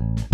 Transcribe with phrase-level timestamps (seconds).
[0.00, 0.30] En.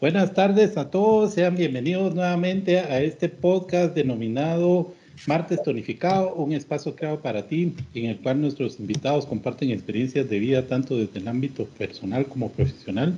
[0.00, 4.94] Buenas tardes a todos, sean bienvenidos nuevamente a este podcast denominado
[5.26, 10.38] Martes Tonificado, un espacio creado para ti en el cual nuestros invitados comparten experiencias de
[10.38, 13.14] vida tanto desde el ámbito personal como profesional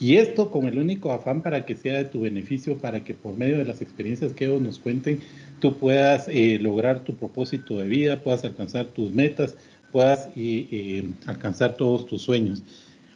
[0.00, 3.36] y esto con el único afán para que sea de tu beneficio, para que por
[3.36, 5.20] medio de las experiencias que ellos nos cuenten
[5.60, 9.56] tú puedas eh, lograr tu propósito de vida, puedas alcanzar tus metas,
[9.92, 12.62] puedas eh, eh, alcanzar todos tus sueños.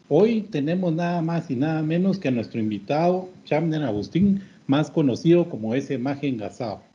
[0.09, 5.49] Hoy tenemos nada más y nada menos que a nuestro invitado, Chamner Agustín, más conocido
[5.49, 6.90] como ese Magen Gasao.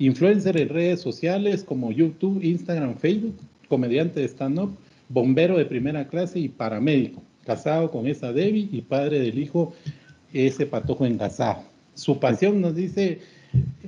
[0.00, 3.36] Influencer en redes sociales como YouTube, Instagram, Facebook,
[3.68, 4.74] comediante de stand-up,
[5.10, 9.74] bombero de primera clase y paramédico, casado con esa Debbie y padre del hijo,
[10.32, 11.64] ese patojo engasado.
[11.92, 13.20] Su pasión, nos dice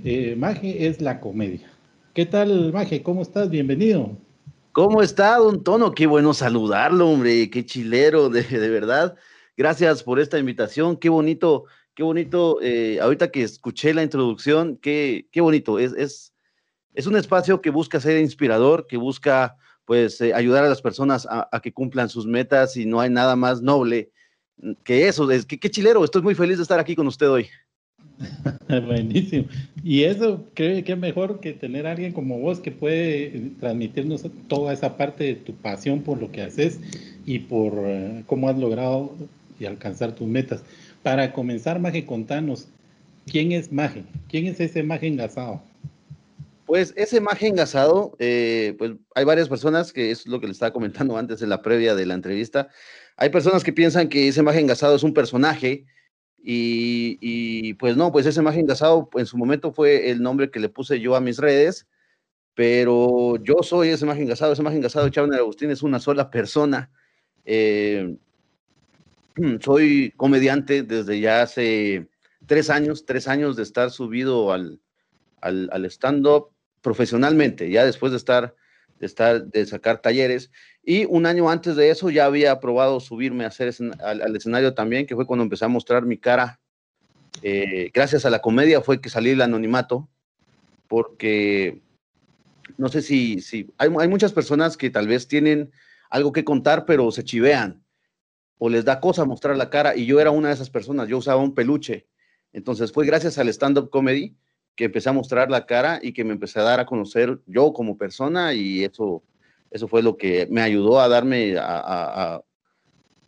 [0.05, 1.73] eh, Maje, es la comedia.
[2.13, 3.03] ¿Qué tal, Maje?
[3.03, 3.49] ¿Cómo estás?
[3.49, 4.11] Bienvenido.
[4.73, 5.93] ¿Cómo está, don Tono?
[5.93, 9.17] Qué bueno saludarlo, hombre, qué chilero, de, de verdad.
[9.57, 15.27] Gracias por esta invitación, qué bonito, qué bonito, eh, ahorita que escuché la introducción, qué,
[15.31, 16.33] qué bonito, es, es,
[16.95, 21.27] es un espacio que busca ser inspirador, que busca, pues, eh, ayudar a las personas
[21.27, 24.11] a, a, que cumplan sus metas y no hay nada más noble
[24.85, 27.49] que eso, es que qué chilero, estoy muy feliz de estar aquí con usted hoy.
[28.69, 29.47] Buenísimo.
[29.83, 34.73] Y eso, creo que mejor que tener a alguien como vos que puede transmitirnos toda
[34.73, 36.81] esa parte de tu pasión por lo que haces
[37.27, 39.15] y por uh, cómo has logrado
[39.59, 40.63] y alcanzar tus metas.
[41.03, 42.69] Para comenzar, Maje, contanos,
[43.27, 44.05] ¿quién es Maje?
[44.29, 45.63] ¿Quién es ese Maje engasado?
[46.67, 50.73] Pues ese Maje engasado, eh, pues hay varias personas, que es lo que le estaba
[50.73, 52.69] comentando antes en la previa de la entrevista,
[53.17, 55.87] hay personas que piensan que ese Maje engasado es un personaje,
[56.45, 60.59] y, y, pues no, pues ese imagen gasado en su momento fue el nombre que
[60.59, 61.87] le puse yo a mis redes,
[62.55, 66.31] pero yo soy ese imagen gasado, ese imagen gasado de Chavner Agustín es una sola
[66.31, 66.91] persona.
[67.45, 68.17] Eh,
[69.61, 72.09] soy comediante desde ya hace
[72.47, 74.81] tres años, tres años de estar subido al,
[75.41, 76.51] al, stand-up
[76.81, 78.55] profesionalmente, ya después de estar,
[78.99, 80.51] de estar, de sacar talleres.
[80.83, 85.07] Y un año antes de eso ya había probado subirme a hacer al, escenario también,
[85.07, 86.61] que fue cuando empecé a mostrar mi cara.
[87.43, 90.09] Eh, gracias a la comedia fue que salí del anonimato,
[90.89, 91.81] porque
[92.77, 95.73] no sé si, si hay, hay, muchas personas que tal vez tienen
[96.11, 97.82] algo que contar, pero se chivean
[98.59, 99.97] o les da cosa mostrar la cara.
[99.97, 102.07] Y yo era una de esas personas, yo usaba un peluche.
[102.53, 104.35] Entonces fue gracias al stand-up comedy
[104.75, 107.73] que empecé a mostrar la cara y que me empecé a dar a conocer yo
[107.73, 109.23] como persona y eso
[109.73, 112.43] eso fue lo que me ayudó a darme, a,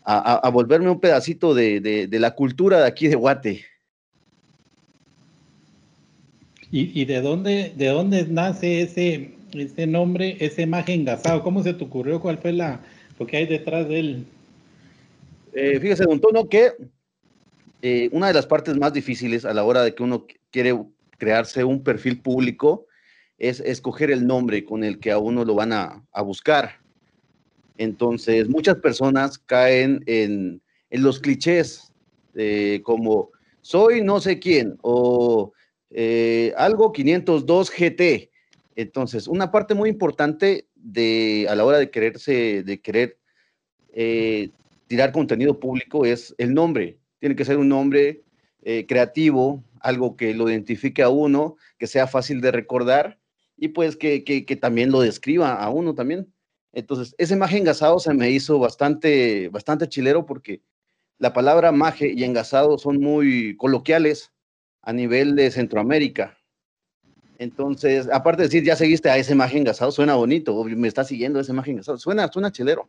[0.05, 3.65] a, a, volverme un pedacito de, de, la cultura de aquí de Guate.
[6.71, 11.43] ¿Y, y de, dónde, de dónde nace ese, ese nombre, ese imagen gasado?
[11.43, 12.21] ¿Cómo se te ocurrió?
[12.21, 12.81] ¿Cuál fue la,
[13.19, 14.27] lo que hay detrás de él?
[15.55, 16.73] Eh, fíjese, don Tono, que
[17.83, 20.79] eh, una de las partes más difíciles a la hora de que uno quiere
[21.19, 22.87] crearse un perfil público
[23.39, 26.81] es escoger el nombre con el que a uno lo van a, a buscar.
[27.79, 30.61] Entonces, muchas personas caen en,
[30.91, 31.91] en los clichés
[32.83, 33.31] como
[33.65, 35.53] soy no sé quién o
[35.91, 38.31] eh, algo 502 GT.
[38.77, 43.17] Entonces, una parte muy importante de a la hora de quererse, de querer
[43.93, 44.51] eh,
[44.87, 46.99] tirar contenido público es el nombre.
[47.19, 48.23] Tiene que ser un nombre
[48.63, 53.19] eh, creativo, algo que lo identifique a uno, que sea fácil de recordar
[53.57, 56.33] y pues que, que, también lo describa a uno también.
[56.73, 60.63] Entonces, ese maje engasado se me hizo bastante, bastante chilero porque
[61.19, 64.33] la palabra maje y engasado son muy coloquiales
[64.83, 66.37] a nivel de Centroamérica.
[67.39, 71.41] Entonces, aparte de decir, ya seguiste a ese maje engasado, suena bonito, me está siguiendo
[71.41, 72.87] ese maje engasado, suena, suena chilero.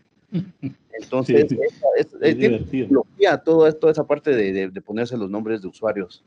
[1.01, 1.61] Entonces, sí, sí.
[1.97, 5.67] es, es, es, es todo, toda esa parte de, de, de ponerse los nombres de
[5.67, 6.23] usuarios.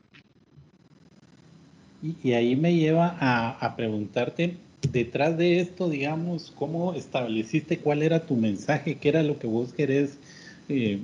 [2.03, 4.57] Y, y ahí me lleva a, a, preguntarte,
[4.93, 8.97] detrás de esto, digamos, ¿cómo estableciste cuál era tu mensaje?
[8.97, 10.19] ¿Qué era lo que vos querés,
[10.69, 11.01] eh,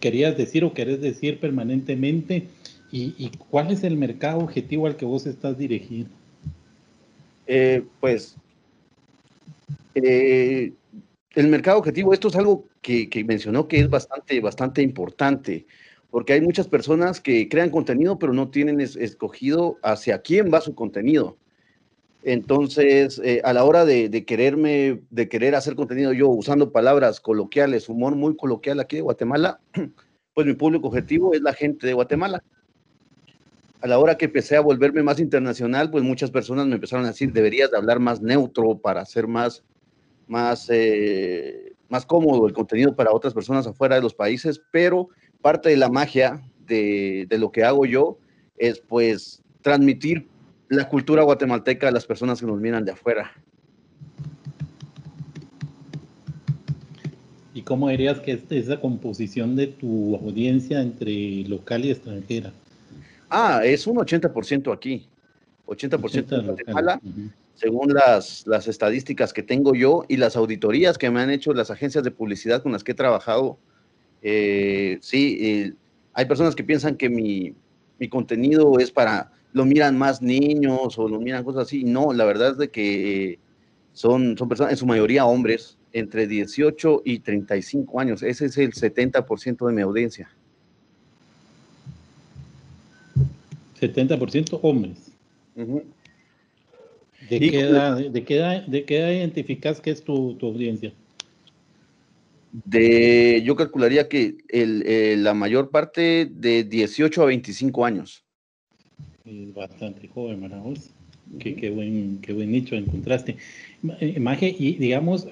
[0.00, 2.48] querías decir o querés decir permanentemente?
[2.90, 6.08] ¿Y, ¿Y, cuál es el mercado objetivo al que vos estás dirigido?
[7.46, 8.36] Eh, pues,
[9.94, 10.72] eh,
[11.34, 15.66] el mercado objetivo, esto es algo que, mencionó que es bastante, bastante importante
[16.10, 20.60] porque hay muchas personas que crean contenido, pero no tienen es, escogido hacia quién va
[20.60, 21.38] su contenido.
[22.22, 27.18] Entonces, eh, a la hora de, de, quererme, de querer hacer contenido yo usando palabras
[27.18, 29.60] coloquiales, humor muy coloquial aquí de Guatemala,
[30.34, 32.44] pues mi público objetivo es la gente de Guatemala.
[33.80, 37.08] A la hora que empecé a volverme más internacional, pues muchas personas me empezaron a
[37.08, 39.64] decir, deberías de hablar más neutro para hacer más,
[40.26, 45.08] más, eh, más cómodo el contenido para otras personas afuera de los países, pero
[45.40, 48.18] parte de la magia de, de lo que hago yo
[48.58, 50.26] es pues transmitir
[50.68, 53.32] la cultura guatemalteca a las personas que nos miran de afuera.
[57.54, 62.52] ¿Y cómo dirías que es esa composición de tu audiencia entre local y extranjera?
[63.28, 65.06] Ah, es un 80% aquí,
[65.66, 67.30] 80%, en Guatemala, uh -huh.
[67.54, 71.70] Según las, las estadísticas que tengo yo y las auditorías que me han hecho las
[71.70, 73.58] agencias de publicidad con las que he trabajado.
[74.22, 75.72] Eh, sí, eh,
[76.14, 77.54] hay personas que piensan que mi,
[77.98, 81.84] mi contenido es para lo miran más niños o lo miran cosas así.
[81.84, 83.38] No, la verdad es de que eh,
[83.92, 88.22] son, son personas, en su mayoría hombres, entre 18 y 35 años.
[88.22, 90.30] Ese es el 70% de mi audiencia.
[93.78, 95.12] 70% hombres.
[95.54, 95.84] Uh -huh.
[97.28, 100.92] ¿De, qué edad, de, qué edad, ¿De qué edad identificas que es tu, tu audiencia?
[102.64, 108.24] De, yo calcularía que el, eh, la mayor parte de 18 a 25 años
[109.54, 110.62] bastante joven, ¿verdad?
[111.38, 113.36] Qué, qué, buen, qué buen nicho encontraste.
[114.18, 115.28] Maje, y digamos,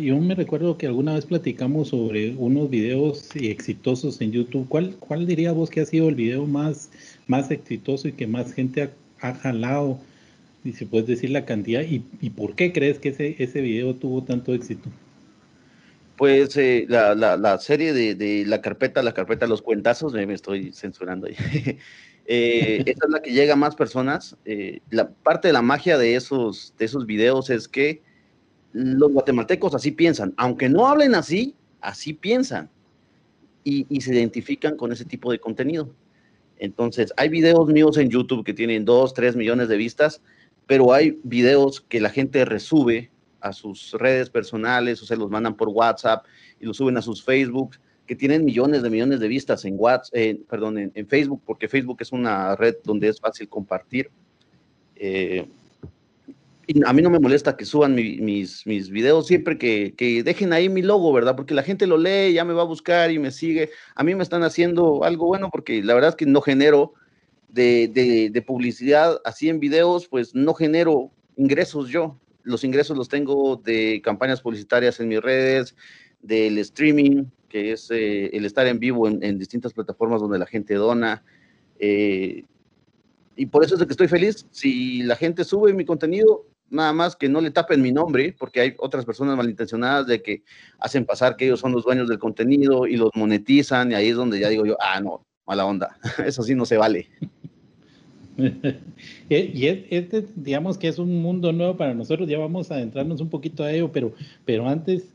[0.00, 4.68] yo me recuerdo que alguna vez platicamos sobre unos videos exitosos en YouTube.
[4.68, 6.90] ¿Cuál, cuál dirías vos que ha sido el video más,
[7.26, 8.90] más exitoso y que más gente ha,
[9.20, 9.98] ha jalado?
[10.66, 13.94] Y si puedes decir la cantidad, ¿y, y por qué crees que ese, ese video
[13.94, 14.90] tuvo tanto éxito?
[16.16, 20.26] Pues eh, la, la, la, serie de, de, la carpeta, la carpeta los cuentazos, me,
[20.26, 21.36] me estoy censurando ahí.
[22.28, 24.36] Eh, esa es la que llega a más personas.
[24.44, 28.02] Eh, la parte de la magia de esos, de esos videos es que
[28.72, 32.68] los guatemaltecos así piensan, aunque no hablen así, así piensan
[33.62, 35.94] y, y, se identifican con ese tipo de contenido.
[36.58, 40.20] Entonces, hay videos míos en YouTube que tienen 2, 3 millones de vistas,
[40.66, 43.10] pero hay videos que la gente resube
[43.40, 46.24] a sus redes personales o se los mandan por WhatsApp
[46.60, 47.76] y los suben a sus Facebook
[48.06, 50.14] que tienen millones de millones de vistas en WhatsApp,
[50.48, 54.10] perdón, en, Facebook, porque Facebook es una red donde es fácil compartir.
[54.94, 55.44] Eh,
[56.68, 60.22] y a mí no me molesta que suban mi, mis, mis videos siempre que, que,
[60.22, 61.36] dejen ahí mi logo, ¿verdad?
[61.36, 63.70] Porque la gente lo lee, ya me va a buscar y me sigue.
[63.94, 66.94] A mí me están haciendo algo bueno porque la verdad es que no genero
[67.48, 72.18] de, de, de publicidad así en videos, pues no genero ingresos yo.
[72.42, 75.74] Los ingresos los tengo de campañas publicitarias en mis redes,
[76.22, 80.74] del streaming, que es eh, el estar en vivo en, distintas plataformas donde la gente
[80.74, 81.24] dona.
[81.78, 82.44] Eh,
[83.36, 84.46] y por eso es de que estoy feliz.
[84.50, 88.60] Si la gente sube mi contenido, nada más que no le tapen mi nombre, porque
[88.60, 90.42] hay otras personas malintencionadas de que
[90.78, 94.16] hacen pasar que ellos son los dueños del contenido y los monetizan, y ahí es
[94.16, 97.08] donde ya digo yo, ah, no, mala onda, eso sí no se vale.
[99.28, 103.28] y este, digamos que es un mundo nuevo para nosotros, ya vamos a adentrarnos un
[103.28, 104.12] poquito a ello, pero,
[104.44, 105.08] pero antes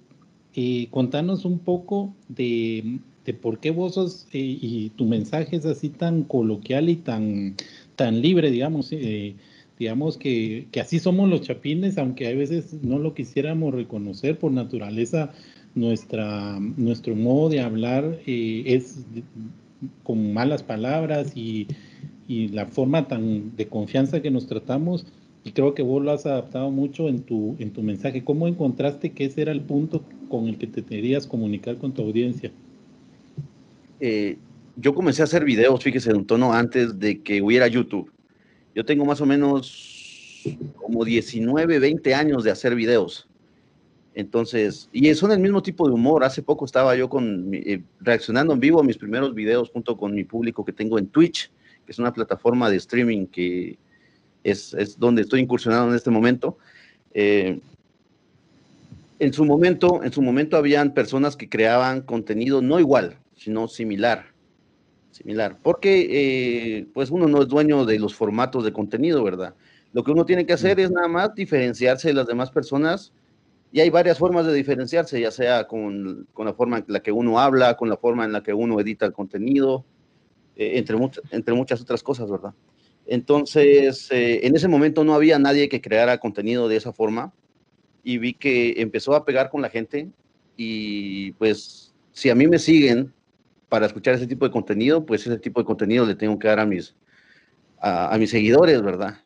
[0.56, 5.65] eh, contanos un poco de, de, por qué vos sos eh, y tu mensaje es
[5.65, 7.56] así tan coloquial y tan,
[7.95, 9.35] tan libre, digamos, eh,
[9.77, 14.51] digamos que, que, así somos los chapines, aunque a veces no lo quisiéramos reconocer por
[14.51, 15.31] naturaleza,
[15.74, 19.05] nuestra, nuestro modo de hablar es
[20.03, 21.67] con malas palabras y,
[22.28, 25.06] y la forma tan de confianza que nos tratamos
[25.44, 28.24] y creo que vos lo has adaptado mucho en tu, en tu mensaje.
[28.24, 32.04] ¿Cómo encontraste que ese era el punto con el que te querías comunicar con tu
[32.04, 32.51] audiencia?
[34.00, 34.38] Eh,
[34.75, 38.12] yo comencé a hacer videos, fíjese, un tono antes de que hubiera YouTube.
[38.75, 40.44] Yo tengo más o menos
[40.75, 43.28] como 19, 20 años de hacer videos.
[44.13, 46.24] Entonces, y son el mismo tipo de humor.
[46.24, 50.13] Hace poco estaba yo con, eh, reaccionando en vivo a mis primeros videos junto con
[50.13, 51.51] mi público que tengo en Twitch,
[51.91, 53.77] que es una plataforma de streaming que
[54.45, 56.57] es, es donde estoy incursionando en este momento.
[57.13, 57.60] Eh,
[59.19, 64.27] en su momento, en su momento habían personas que creaban contenido no igual, sino similar,
[65.12, 66.07] similar, porque
[66.79, 69.53] eh, pues uno no es dueño de los formatos de contenido, ¿verdad?
[69.91, 73.12] Lo que uno tiene que hacer es nada más diferenciarse de las demás personas
[73.74, 77.12] y hay varias formas de diferenciarse, ya sea con, con la forma en la que
[77.12, 79.83] uno habla, con la forma en la que uno edita el contenido,
[80.62, 82.53] eh, entre, much entre muchas otras cosas, ¿verdad?
[83.08, 87.34] Entonces, eh, en ese momento no había nadie que creara contenido de esa forma
[88.03, 90.10] y vi que empezó a pegar con la gente
[90.56, 93.13] y pues si a mí me siguen
[93.70, 96.60] para escuchar ese tipo de contenido, pues ese tipo de contenido le tengo que dar
[96.60, 96.96] a mis,
[97.80, 99.18] a mis seguidores, ¿verdad?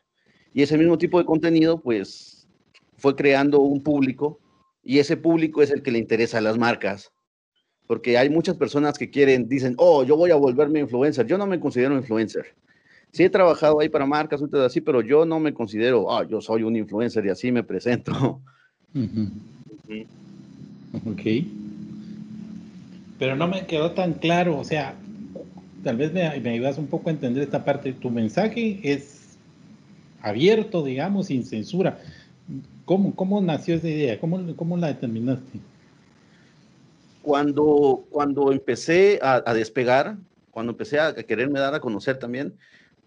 [0.53, 2.47] Y ese mismo tipo de contenido, pues,
[2.97, 4.39] fue creando un público
[4.83, 7.11] y ese público es el que le interesa a las marcas.
[7.87, 11.25] Porque hay muchas personas que quieren, dicen, oh, yo voy a volverme influencer.
[11.27, 12.45] Yo no me considero influencer.
[13.11, 16.63] Sí he trabajado ahí para marcas, así, pero yo no me considero, ah, yo soy
[16.63, 18.41] un influencer y así me presento.
[21.05, 21.21] Ok.
[23.19, 24.95] Pero no me quedó tan claro, o sea,
[25.83, 27.93] tal vez me, me ayudas un poco a entender esta parte.
[27.93, 29.37] Tu mensaje es
[30.21, 31.99] abierto, digamos, sin censura.
[32.83, 34.19] ¿Cómo, cómo nació esa idea?
[34.19, 35.59] ¿Cómo, cómo la determinaste?
[37.25, 40.15] Cuando, cuando empecé a, despegar,
[40.51, 42.53] cuando empecé a quererme dar a conocer también,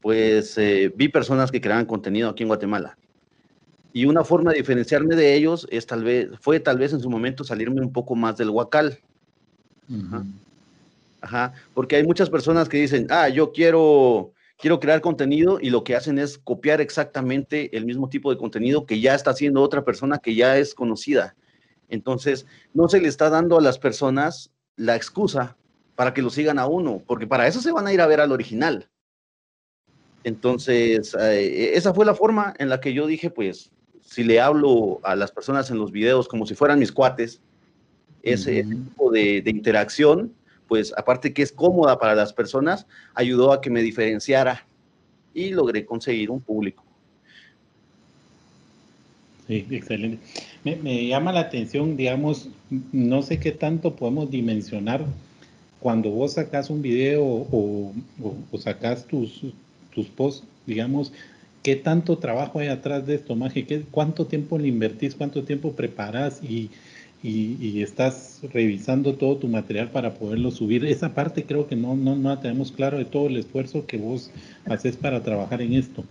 [0.00, 2.98] pues eh, vi personas que creaban contenido aquí en Guatemala.
[3.92, 7.08] Y una forma de diferenciarme de ellos es tal vez, fue tal vez en su
[7.08, 8.98] momento salirme un poco más del huacal.
[11.20, 11.52] Ajá.
[11.72, 15.94] Porque hay muchas personas que dicen, ah, yo quiero, quiero crear contenido y lo que
[15.94, 20.18] hacen es copiar exactamente el mismo tipo de contenido que ya está haciendo otra persona
[20.18, 21.36] que ya es conocida.
[21.88, 25.56] Entonces, no se le está dando a las personas la excusa
[25.96, 28.20] para que lo sigan a uno, porque para eso se van a ir a ver
[28.20, 28.88] al original.
[30.24, 33.70] Entonces, eh, esa fue la forma en la que yo dije, pues,
[34.02, 37.40] si le hablo a las personas en los videos como si fueran mis cuates,
[38.22, 40.32] ese, tipo de, interacción,
[40.66, 44.66] pues aparte que es cómoda para las personas, ayudó a que me diferenciara
[45.34, 46.84] y logré conseguir un público.
[49.46, 50.22] Sí, excelente.
[50.64, 52.48] Me, llama la atención, digamos,
[52.92, 55.04] no sé qué tanto podemos dimensionar
[55.80, 57.92] cuando vos sacas un video o,
[58.50, 59.42] o sacas tus,
[59.94, 61.12] tus posts, digamos,
[61.62, 63.66] ¿qué tanto trabajo hay atrás de esto, Maje?
[63.66, 65.14] ¿Qué, ¿Cuánto tiempo le invertís?
[65.14, 66.42] ¿Cuánto tiempo preparas?
[66.42, 66.70] Y,
[67.22, 70.84] y, estás revisando todo tu material para poderlo subir.
[70.84, 73.96] Esa parte creo que no, no, no la tenemos claro de todo el esfuerzo que
[73.96, 74.30] vos
[74.66, 76.04] haces para trabajar en esto.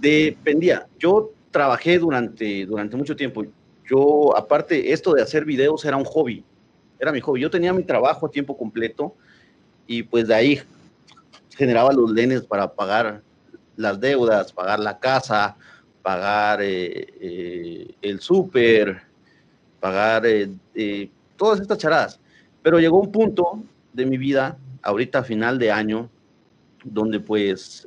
[0.00, 0.86] Dependía.
[0.98, 3.44] Yo trabajé durante, durante mucho tiempo.
[3.88, 6.42] Yo, aparte, esto de hacer videos era un hobby.
[6.98, 7.40] Era mi hobby.
[7.42, 9.14] Yo tenía mi trabajo a tiempo completo
[9.86, 10.60] y pues de ahí
[11.56, 13.22] generaba los lenes para pagar
[13.76, 15.56] las deudas, pagar la casa,
[16.02, 19.02] pagar eh, eh, el súper,
[19.78, 22.18] pagar eh, todas estas charadas.
[22.62, 26.10] Pero llegó un punto de mi vida, ahorita a final de año,
[26.84, 27.86] donde pues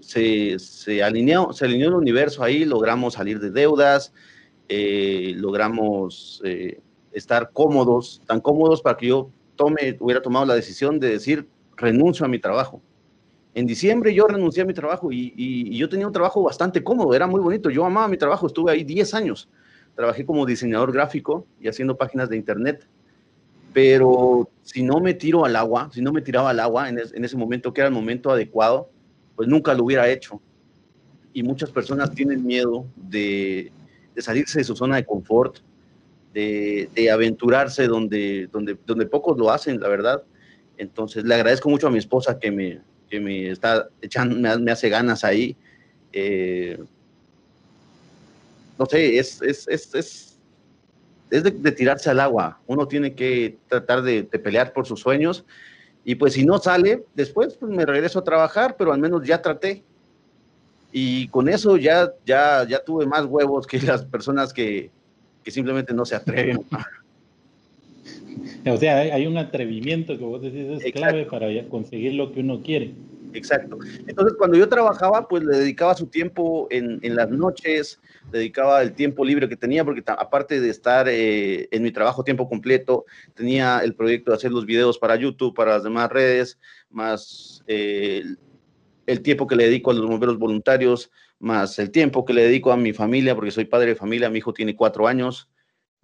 [0.00, 4.12] se, se, alineó, se alineó el universo ahí, logramos salir de deudas,
[4.68, 6.42] logramos
[7.12, 11.46] estar cómodos, tan cómodos para que yo tome, hubiera tomado la decisión de decir,
[11.76, 12.82] renuncio a mi trabajo
[13.54, 17.26] en diciembre yo renuncié a mi trabajo y, yo tenía un trabajo bastante cómodo, era
[17.26, 17.70] muy bonito.
[17.70, 19.48] Yo amaba mi trabajo, estuve ahí 10 años.
[19.94, 22.88] Trabajé como diseñador gráfico y haciendo páginas de internet.
[23.72, 27.36] Pero si no me tiro al agua, si no me tiraba al agua en, ese
[27.36, 28.90] momento, que era el momento adecuado,
[29.36, 30.40] pues nunca lo hubiera hecho.
[31.32, 33.72] Y muchas personas tienen miedo de,
[34.18, 35.58] salirse de su zona de confort,
[36.34, 40.22] de, aventurarse donde, donde, donde pocos lo hacen, la verdad.
[40.76, 44.88] Entonces le agradezco mucho a mi esposa que me, que me está echando, me, hace
[44.88, 45.56] ganas ahí.
[46.12, 46.78] Eh,
[48.78, 50.31] no sé, es, es, es, es,
[51.32, 52.60] es de, tirarse al agua.
[52.66, 55.44] Uno tiene que tratar de, pelear por sus sueños.
[56.04, 59.40] Y pues si no sale, después pues me regreso a trabajar, pero al menos ya
[59.40, 59.82] traté.
[60.92, 64.90] Y con eso ya, ya, ya tuve más huevos que las personas que,
[65.42, 66.64] que simplemente no se atreven.
[68.64, 72.62] O sea, hay un atrevimiento que vos decís es clave para conseguir lo que uno
[72.62, 72.92] quiere.
[73.34, 73.78] Exacto.
[74.06, 79.24] Entonces, cuando yo trabajaba, pues le dedicaba su tiempo en, las noches, dedicaba el tiempo
[79.24, 83.94] libre que tenía, porque aparte de estar eh, en mi trabajo tiempo completo, tenía el
[83.94, 86.58] proyecto de hacer los videos para YouTube, para las demás redes,
[86.90, 88.22] más eh,
[89.06, 92.72] el tiempo que le dedico a los bomberos voluntarios, más el tiempo que le dedico
[92.72, 95.48] a mi familia, porque soy padre de familia, mi hijo tiene cuatro años.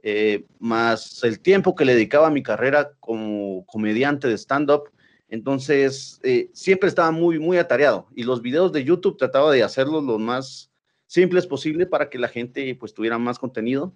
[0.03, 4.91] Eh, más el tiempo que le dedicaba a mi carrera como comediante de stand-up.
[5.29, 10.05] Entonces, eh, siempre estaba muy, muy atareado y los videos de YouTube trataba de hacerlos
[10.05, 10.71] lo más
[11.07, 13.93] simples posible para que la gente pues tuviera más contenido.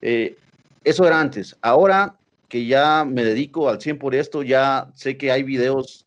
[0.00, 0.36] Eh,
[0.84, 1.56] eso era antes.
[1.60, 2.16] Ahora
[2.48, 6.06] que ya me dedico al 100 por esto, ya sé que hay videos,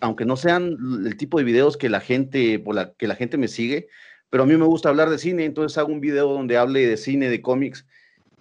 [0.00, 2.62] aunque no sean el tipo de videos que la gente,
[2.96, 3.88] que la gente me sigue,
[4.30, 6.96] pero a mí me gusta hablar de cine, entonces hago un video donde hable de
[6.96, 7.84] cine, de cómics,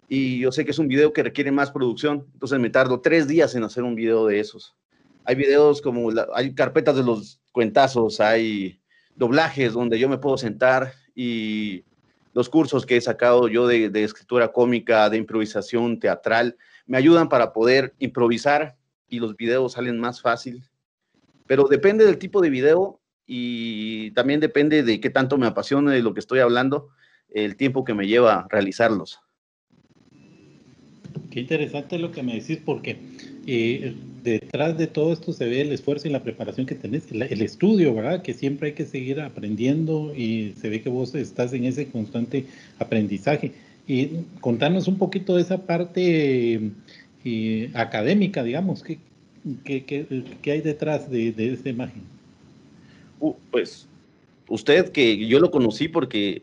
[0.08, 3.28] y yo sé que es un video que requiere más producción, entonces me tardo tres
[3.28, 4.76] días en hacer un video de esos.
[5.26, 8.80] Hay videos como, hay carpetas de los cuentazos, hay
[9.16, 11.84] doblajes donde yo me puedo sentar y
[12.34, 17.28] los cursos que he sacado yo de, de escritura cómica, de improvisación teatral, me ayudan
[17.28, 18.78] para poder improvisar
[19.10, 20.64] y los videos salen más fácil.
[21.48, 26.02] Pero depende del tipo de video y también depende de qué tanto me apasione de
[26.02, 26.90] lo que estoy hablando,
[27.30, 29.20] el tiempo que me lleva realizarlos.
[31.38, 32.98] Qué interesante lo que me decís, porque
[33.46, 37.42] eh, detrás de todo esto se ve el esfuerzo y la preparación que tenés, el,
[37.44, 38.24] estudio, ¿verdad?
[38.24, 42.48] Que siempre hay que seguir aprendiendo y se ve que vos estás en ese constante
[42.80, 43.52] aprendizaje.
[43.88, 44.10] Y
[44.42, 46.72] contanos un poquito de esa parte
[47.24, 48.98] eh, académica, digamos, ¿qué,
[49.64, 52.02] qué, qué, qué hay detrás de, de esta imagen?
[53.20, 53.88] Uh, pues
[54.48, 56.42] usted que yo lo conocí porque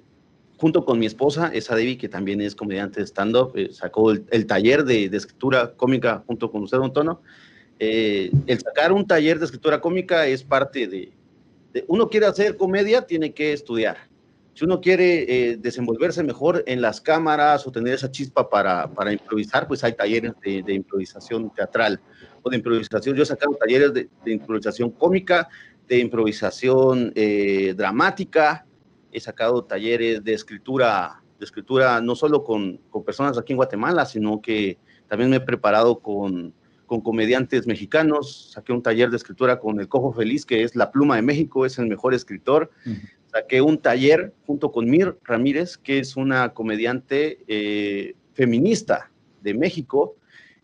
[0.57, 4.47] junto con mi esposa, esa Debbie, que también es comediante de stand-up, eh, sacó el,
[4.47, 7.19] taller de, escritura cómica junto con usted, don.
[7.81, 11.13] Eh, el sacar un taller de escritura cómica es parte de,
[11.89, 13.97] uno quiere hacer comedia, tiene que estudiar.
[14.55, 19.13] Si uno quiere eh, desenvolverse mejor en las cámaras o tener esa chispa para, para
[19.13, 22.01] improvisar, pues hay talleres de, de, improvisación teatral
[22.43, 23.17] o de improvisación.
[23.17, 25.49] Yo he sacado talleres de, improvisación cómica,
[25.89, 27.13] de improvisación
[27.75, 28.65] dramática,
[29.15, 34.05] he sacado talleres de escritura, de escritura no solo con, con, personas aquí en Guatemala,
[34.05, 34.77] sino que
[35.09, 36.53] también me he preparado con,
[36.87, 38.51] con comediantes mexicanos.
[38.53, 41.65] Saqué un taller de escritura con el Cojo Feliz, que es la pluma de México,
[41.65, 42.71] es el mejor escritor.
[42.85, 43.11] Uh -huh.
[43.33, 49.11] Saqué un taller junto con Mir Ramírez, que es una comediante eh, feminista
[49.43, 50.17] de México.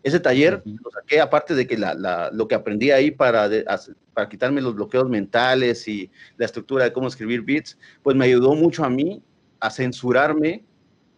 [0.03, 0.79] Ese taller uh -huh.
[0.83, 3.63] lo saqué, aparte de que la, la, lo que aprendí ahí para, de,
[4.13, 8.55] para quitarme los bloqueos mentales y la estructura de cómo escribir beats, pues me ayudó
[8.55, 9.23] mucho a mí
[9.59, 10.63] a censurarme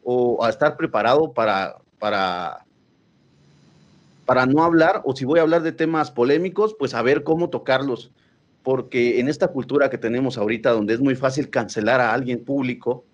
[0.04, 2.66] o a estar preparado para, para,
[4.26, 8.12] para no hablar, o si voy a hablar de temas polémicos, pues saber cómo tocarlos.
[8.62, 13.06] Porque en esta cultura que tenemos ahorita, donde es muy fácil cancelar a alguien público,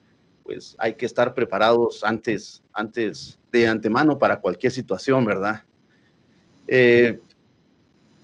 [0.43, 5.63] pues hay que estar preparados antes, antes de antemano para cualquier situación, ¿verdad?
[6.67, 7.19] Eh,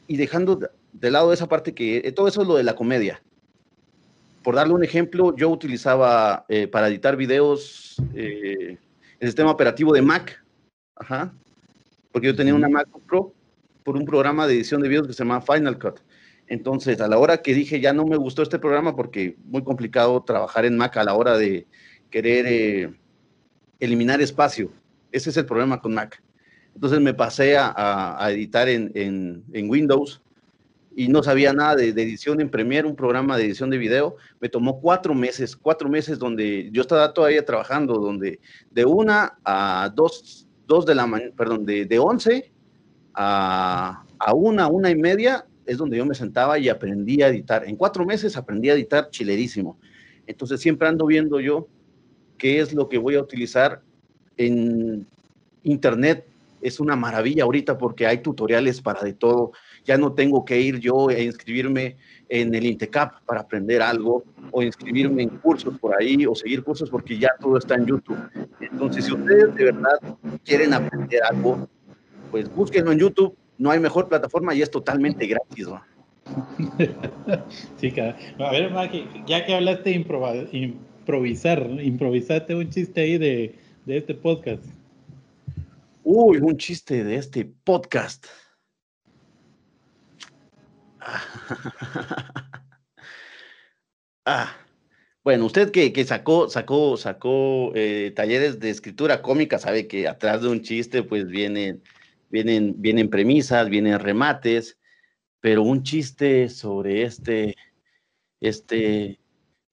[0.07, 0.59] y dejando
[0.99, 3.21] de lado esa parte que, eh, todo eso es lo de la comedia.
[4.43, 8.77] Por darle un ejemplo, yo utilizaba eh, para editar videos eh,
[9.19, 10.43] el sistema operativo de Mac,
[10.95, 11.33] ajá,
[12.11, 13.33] porque yo tenía una Mac Pro
[13.83, 15.99] por un programa de edición de videos que se llama Final Cut.
[16.47, 20.23] Entonces, a la hora que dije, ya no me gustó este programa porque muy complicado
[20.23, 21.65] trabajar en Mac a la hora de
[22.09, 22.93] querer eh,
[23.79, 24.71] eliminar espacio.
[25.11, 26.21] Ese es el problema con Mac.
[26.75, 30.21] Entonces me pasé a, a, a editar en, en, en, Windows
[30.95, 34.15] y no sabía nada de, edición en Premiere, un programa de edición de video.
[34.39, 38.39] Me tomó cuatro meses, cuatro meses donde yo estaba todavía trabajando, donde
[38.71, 42.51] de una a dos, dos de la mañana, perdón, de, de once
[43.13, 47.67] a, a una, una y media es donde yo me sentaba y aprendí a editar.
[47.67, 49.77] En cuatro meses aprendí a editar chilerísimo.
[50.27, 51.67] Entonces siempre ando viendo yo
[52.37, 53.81] qué es lo que voy a utilizar
[54.37, 55.05] en
[55.63, 56.25] internet.
[56.61, 59.51] Es una maravilla ahorita porque hay tutoriales para de todo.
[59.85, 61.95] Ya no tengo que ir yo a inscribirme
[62.27, 66.89] en el INTECAP para aprender algo o inscribirme en cursos por ahí o seguir cursos
[66.89, 68.17] porque ya todo está en YouTube.
[68.59, 69.99] Entonces, si ustedes de verdad
[70.43, 71.69] quieren aprender algo,
[72.31, 75.67] pues búsquenlo en YouTube no hay mejor plataforma y es totalmente gratis.
[75.67, 75.81] ¿no?
[77.77, 83.97] sí, a ver, Maki, ya que hablaste de improvisar, improvisate un chiste ahí de, de,
[83.97, 84.63] este podcast.
[86.03, 88.25] Uy, un chiste de este podcast.
[94.25, 94.55] ah.
[95.23, 100.49] Bueno, usted que, sacó, sacó, sacó eh, talleres de escritura cómica, sabe que atrás de
[100.49, 101.81] un chiste, pues vienen
[102.29, 104.77] vienen, vienen premisas, vienen remates,
[105.39, 107.55] pero un chiste sobre este,
[108.41, 109.19] este,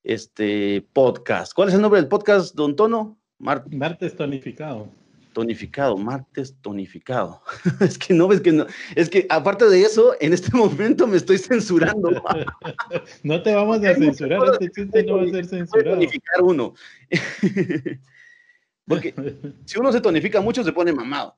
[0.05, 1.55] este podcast.
[1.55, 3.19] ¿Cuál es el nombre del podcast, don Tono?
[3.39, 4.89] Mar martes tonificado.
[5.33, 7.43] Tonificado, martes tonificado.
[7.81, 11.17] es que no, es que no, es que aparte de eso, en este momento me
[11.17, 12.11] estoy censurando.
[13.23, 15.97] no te vamos a censurar, este chiste no va a ser censurado.
[15.97, 16.75] Tonificar uno.
[18.87, 19.15] Porque
[19.65, 21.37] si uno se tonifica mucho, se pone mamado.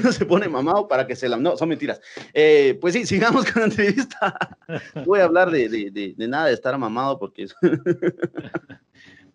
[0.00, 1.36] uno se pone mamado para que se la...
[1.36, 2.00] No, son mentiras.
[2.32, 4.56] Eh, pues sí, sigamos con la entrevista.
[5.04, 7.46] Voy a hablar de, de, de, de nada de estar mamado porque...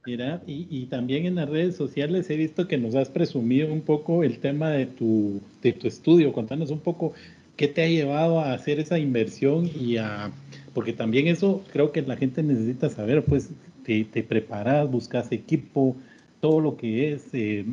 [0.06, 4.24] Mira, y, también en las redes sociales he visto que nos has presumido un poco
[4.24, 6.32] el tema de tu, de tu estudio.
[6.32, 7.14] Contanos un poco
[7.56, 10.32] qué te ha llevado a hacer esa inversión y a...
[10.76, 13.50] Porque también eso creo que la gente necesita saber, pues
[13.84, 15.96] te, preparas, buscas equipo,
[16.40, 17.28] todo lo que es...
[17.34, 17.66] Eh,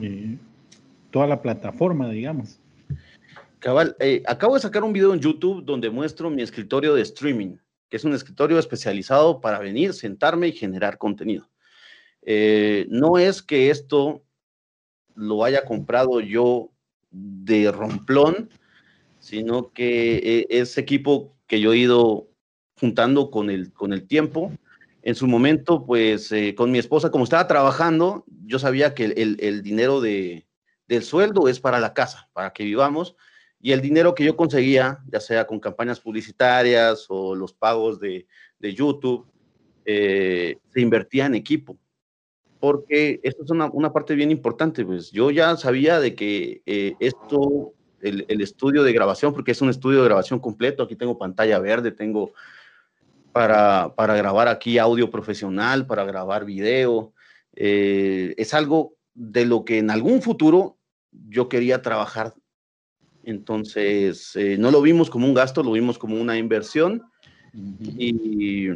[0.00, 0.36] eh,
[1.10, 2.58] toda la plataforma, digamos.
[3.58, 7.56] Cabal, eh, acabo de sacar un video en YouTube donde muestro mi escritorio de streaming,
[7.90, 11.46] que es un escritorio especializado para venir, sentarme y generar contenido.
[12.30, 14.22] Eh, no es que esto
[15.14, 16.70] lo haya comprado yo
[17.10, 18.50] de romplón,
[19.18, 22.28] sino que eh, es equipo que yo he ido
[22.78, 24.52] juntando con el, con el tiempo.
[25.00, 29.62] En su momento, pues eh, con mi esposa, como estaba trabajando, yo sabía que el,
[29.62, 30.46] dinero de,
[30.86, 33.16] del sueldo es para la casa, para que vivamos,
[33.58, 38.26] y el dinero que yo conseguía, ya sea con campañas publicitarias o los pagos de,
[38.58, 39.26] de YouTube,
[39.86, 41.78] se invertía en equipo.
[42.60, 46.94] Porque esto es una, una, parte bien importante, pues yo ya sabía de que eh,
[46.98, 51.18] esto, el, el, estudio de grabación, porque es un estudio de grabación completo, aquí tengo
[51.18, 52.32] pantalla verde, tengo
[53.32, 57.12] para, para grabar aquí audio profesional, para grabar video,
[57.54, 60.78] eh, es algo de lo que en algún futuro
[61.12, 62.34] yo quería trabajar.
[63.22, 67.02] Entonces, no lo vimos como un gasto, lo vimos como una inversión.
[67.52, 68.70] Y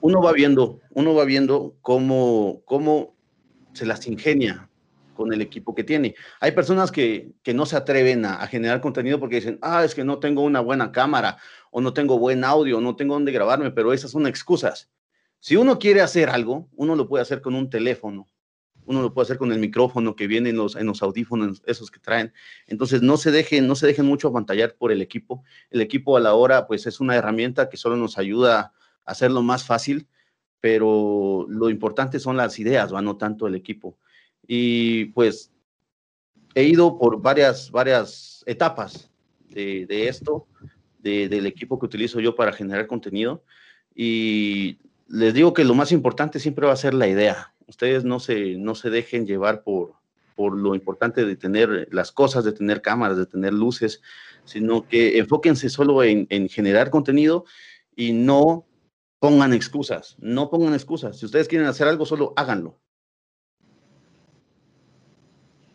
[0.00, 3.14] uno va viendo, uno va viendo cómo, cómo
[3.72, 4.68] se las ingenia
[5.14, 6.14] con el equipo que tiene.
[6.40, 10.04] Hay personas que, que no se atreven a, generar contenido porque dicen, ah, es que
[10.04, 11.36] no tengo una buena cámara,
[11.70, 14.90] o no tengo buen audio, no tengo dónde grabarme, pero esas son excusas.
[15.38, 18.28] Si uno quiere hacer algo, uno lo puede hacer con un teléfono,
[18.86, 21.90] uno lo puede hacer con el micrófono que viene en los, en los audífonos, esos
[21.90, 22.32] que traen.
[22.66, 25.44] Entonces, no se dejen, no se dejen mucho apantallar por el equipo.
[25.70, 28.72] El equipo a la hora, pues es una herramienta que solo nos ayuda
[29.10, 30.06] hacerlo más fácil,
[30.60, 33.02] pero lo importante son las ideas, ¿va?
[33.02, 33.96] no tanto el equipo.
[34.46, 35.50] Y pues
[36.54, 39.10] he ido por varias, varias etapas
[39.48, 40.46] de, esto,
[40.98, 43.42] del equipo que utilizo yo para generar contenido.
[43.94, 47.54] Y les digo que lo más importante siempre va a ser la idea.
[47.66, 49.94] Ustedes no se, no se dejen llevar por,
[50.34, 54.02] por lo importante de tener las cosas, de tener cámaras, de tener luces,
[54.44, 57.44] sino que enfóquense solo en, en generar contenido
[57.94, 58.66] y no
[59.20, 61.18] pongan excusas, no pongan excusas.
[61.18, 62.80] Si ustedes quieren hacer algo, solo háganlo.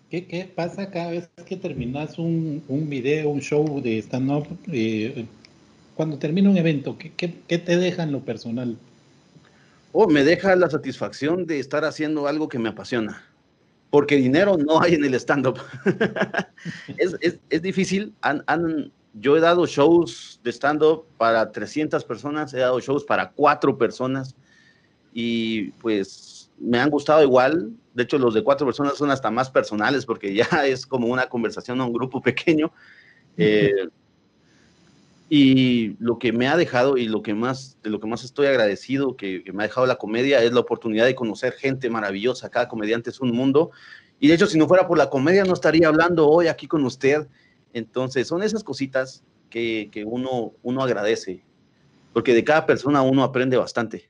[0.10, 4.47] ¿Qué, qué pasa cada vez que terminas un, un video, un show de stand-up?
[4.71, 5.25] Eh,
[5.95, 8.77] cuando termina un evento, ¿qué, ¿qué, qué, te deja en lo personal?
[9.91, 13.23] Oh, me deja la satisfacción de estar haciendo algo que me apasiona.
[13.89, 15.60] Porque dinero no hay en el stand-up.
[16.97, 18.13] es, es, es, difícil.
[18.21, 23.32] Han, han, yo he dado shows de stand-up para 300 personas, he dado shows para
[23.32, 24.36] cuatro personas
[25.13, 27.71] y pues me han gustado igual.
[27.93, 31.28] De hecho, los de cuatro personas son hasta más personales porque ya es como una
[31.28, 32.71] conversación a un grupo pequeño.
[33.38, 33.89] Eh,
[35.28, 38.47] y lo que me ha dejado y lo que más, de lo que más estoy
[38.47, 42.49] agradecido que, que me ha dejado la comedia es la oportunidad de conocer gente maravillosa.
[42.49, 43.71] Cada comediante es un mundo.
[44.21, 46.86] Y de hecho, si no fuera por la comedia, no estaría hablando hoy aquí con
[46.86, 47.28] usted
[47.76, 51.42] entonces, son esas cositas que, que, uno, uno agradece,
[52.14, 54.10] porque de cada persona uno aprende bastante.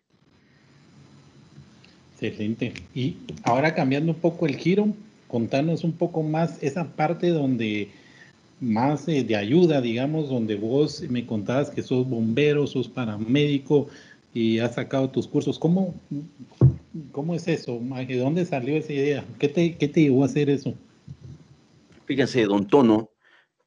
[2.22, 2.74] Excelente.
[2.94, 4.90] Y ahora cambiando un poco el giro,
[5.28, 7.90] contanos un poco más esa parte donde
[8.62, 13.88] más eh, de ayuda, digamos, donde vos me contabas que sos bombero, sos paramédico
[14.32, 15.58] y has sacado tus cursos.
[15.58, 15.96] ¿Cómo,
[17.12, 17.82] cómo es eso?
[18.08, 19.26] ¿De dónde salió esa idea?
[19.40, 20.76] ¿Qué te, qué te llevó a hacer eso?
[22.06, 23.10] Fíjense, don Tono,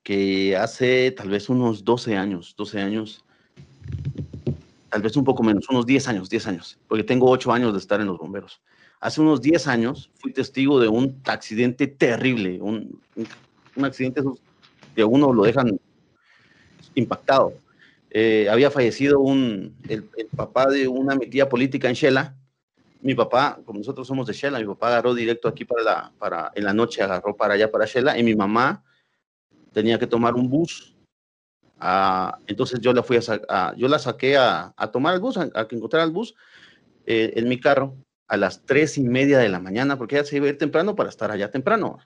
[0.02, 3.24] que hace tal vez unos 12 años, 12 años,
[4.90, 7.78] tal vez un poco menos, unos 10 años, 10 años, porque tengo 8 años de
[7.78, 8.60] estar en los bomberos.
[9.00, 13.00] Hace unos 10 años fui testigo de un accidente terrible, un,
[13.76, 14.22] un accidente
[14.94, 15.78] que uno lo dejan
[16.94, 17.54] impactado.
[18.10, 22.34] Eh, había fallecido un, el, el, papá de una mi tía política en Shela.
[23.00, 26.50] Mi papá, como nosotros somos de Shela, mi papá agarró directo aquí para la, para,
[26.54, 28.82] en la noche agarró para allá, para Shela, y mi mamá
[29.72, 30.96] tenía que tomar un bus.
[31.80, 35.68] Ah, entonces yo la fui a, yo la saqué a, tomar el bus, a, a
[35.68, 36.34] que encontrara el bus
[37.06, 40.36] eh, en mi carro a las tres y media de la mañana, porque ella se
[40.36, 41.98] iba a ir temprano para estar allá temprano.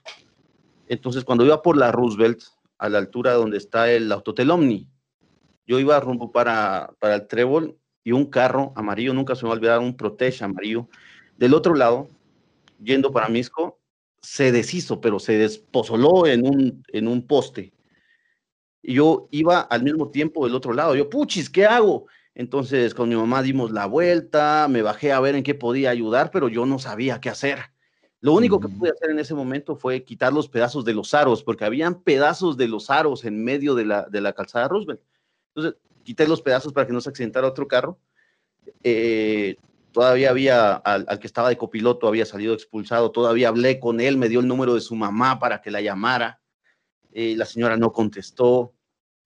[0.87, 2.42] Entonces, cuando iba por la Roosevelt,
[2.79, 4.88] a la altura donde está el Autotel Omni,
[5.66, 9.55] yo iba rumbo para, para el Trébol y un carro amarillo, nunca se me va
[9.55, 10.88] a olvidar, un Protege amarillo.
[11.37, 12.09] Del otro lado,
[12.83, 13.81] yendo para Misco,
[14.23, 17.73] se deshizo, pero se despozoló en un, en un poste.
[18.83, 20.95] Y yo iba al mismo tiempo del otro lado.
[20.95, 22.07] Yo, puchis, ¿qué hago?
[22.35, 26.31] Entonces con mi mamá dimos la vuelta, me bajé a ver en qué podía ayudar,
[26.31, 27.59] pero yo no sabía qué hacer.
[28.21, 31.43] Lo único que pude hacer en ese momento fue quitar los pedazos de los aros,
[31.43, 35.01] porque habían pedazos de los aros en medio de la, de la calzada Roosevelt.
[35.55, 37.99] Entonces quité los pedazos para que no se accidentara otro carro.
[38.85, 39.57] Eh,
[39.93, 44.29] todavía había, al, que estaba de copiloto había salido expulsado, todavía hablé con él, me
[44.29, 46.41] dio el número de su mamá para que la llamara,
[47.13, 48.73] eh, la señora no contestó,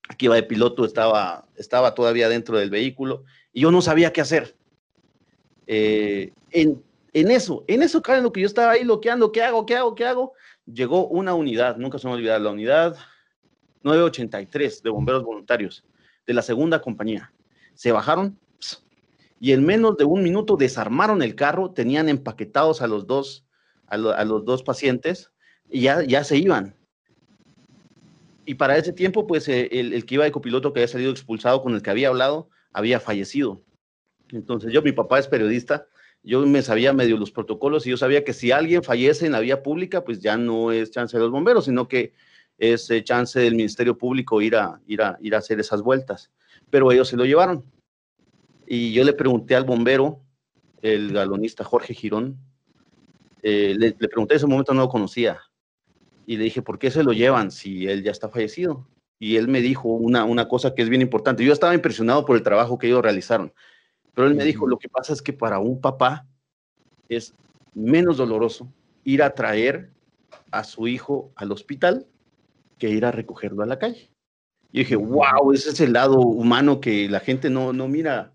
[0.09, 4.21] aquí iba de piloto, estaba, estaba todavía dentro del vehículo, y yo no sabía qué
[4.21, 4.57] hacer.
[5.67, 6.83] Eh, en,
[7.31, 10.05] eso, en eso, en lo que yo estaba ahí loqueando, ¿qué hago, qué hago, qué
[10.05, 10.33] hago?
[10.67, 12.97] Llegó una unidad, nunca se me olvidar, la unidad
[13.83, 15.85] 983 de bomberos voluntarios,
[16.27, 17.33] de la segunda compañía
[17.77, 18.39] se bajaron
[19.41, 23.45] y en menos de un minuto desarmaron el carro, tenían empaquetados a los dos,
[23.87, 25.31] a, los dos pacientes
[25.71, 26.75] y ya, ya se iban.
[28.47, 31.63] Y para ese tiempo, pues eh, el, que iba de copiloto que había salido expulsado
[31.63, 33.63] con el que había hablado, había fallecido.
[34.31, 35.87] Entonces yo, mi papá es periodista,
[36.23, 39.41] yo me sabía medio los protocolos y yo sabía que si alguien fallece en la
[39.41, 42.15] vía pública, pues ya no es chance de los bomberos, sino que
[42.59, 46.31] es eh, chance del Ministerio Público ir a, ir, a, ir a hacer esas vueltas.
[46.71, 47.65] Pero ellos se lo llevaron.
[48.67, 50.21] Y yo le pregunté al bombero,
[50.83, 52.39] el galonista Jorge Girón,
[53.43, 55.41] eh, le, pregunté en ese momento, no lo conocía,
[56.27, 58.89] y le dije, ¿por qué se lo llevan si él ya está fallecido?
[59.19, 61.45] Y él me dijo una, una cosa que es bien importante.
[61.45, 63.53] Yo estaba impresionado por el trabajo que ellos realizaron,
[64.15, 66.27] pero él me dijo, lo que pasa es que para un papá
[67.09, 67.35] es
[67.75, 68.73] menos doloroso
[69.05, 69.91] ir a traer
[70.51, 72.07] a su hijo al hospital
[72.79, 74.11] que ir a recogerlo a la calle.
[74.73, 78.35] Y dije, wow, ese es el lado humano que la gente no, no mira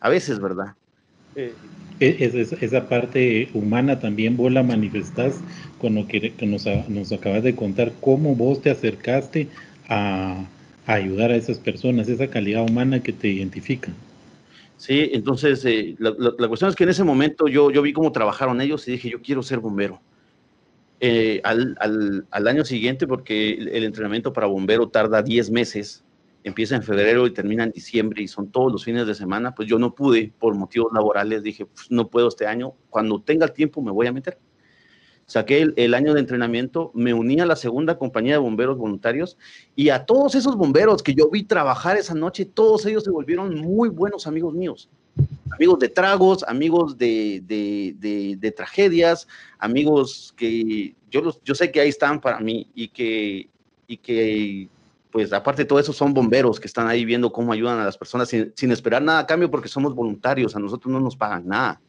[0.00, 0.74] a veces, ¿verdad?
[1.34, 1.54] Eh,
[2.00, 5.40] es, esa parte humana también vos la manifestás
[5.80, 9.48] con lo que, nos, nos, acabas de contar, cómo vos te acercaste
[9.88, 10.44] a,
[10.86, 13.92] ayudar a esas personas, esa calidad humana que te identifica.
[14.76, 18.12] Sí, entonces eh, la, la, cuestión es que en ese momento yo, yo vi cómo
[18.12, 20.00] trabajaron ellos y dije, yo quiero ser bombero.
[21.00, 26.02] Eh, al, al, al, año siguiente, porque el, el entrenamiento para bombero tarda 10 meses,
[26.48, 29.68] empieza en febrero y termina en diciembre y son todos los fines de semana, pues
[29.68, 33.52] yo no pude por motivos laborales, dije, pues no puedo este año, cuando tenga el
[33.52, 34.38] tiempo me voy a meter.
[35.26, 39.36] Saqué el, año de entrenamiento, me uní a la segunda compañía de bomberos voluntarios
[39.76, 43.54] y a todos esos bomberos que yo vi trabajar esa noche, todos ellos se volvieron
[43.54, 44.88] muy buenos amigos míos.
[45.50, 51.80] Amigos de tragos, amigos de, de, de, tragedias, amigos que yo, los, yo sé que
[51.80, 53.50] ahí están para mí y que,
[53.86, 54.68] y que
[55.10, 57.96] pues aparte de todo eso son bomberos que están ahí viendo cómo ayudan a las
[57.96, 61.80] personas sin, esperar nada a cambio porque somos voluntarios, a nosotros no nos pagan nada.